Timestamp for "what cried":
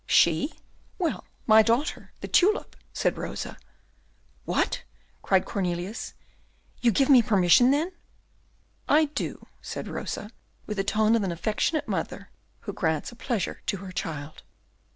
4.45-5.45